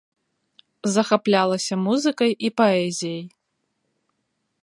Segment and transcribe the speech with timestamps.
[0.95, 3.23] Захаплялася музыкай і паэзіяй.